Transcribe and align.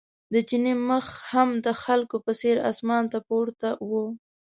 د 0.33 0.35
چیني 0.49 0.73
مخ 0.89 1.05
هم 1.31 1.49
د 1.65 1.67
خلکو 1.83 2.15
په 2.25 2.31
څېر 2.39 2.57
اسمان 2.71 3.03
ته 3.11 3.17
پورته 3.27 3.69
و. 3.87 3.89